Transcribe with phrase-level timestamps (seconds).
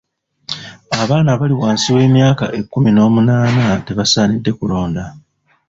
[1.01, 5.03] Abaana abali wansi w'emyaka ekkumi n'omunaana tebasaanidde kulonda.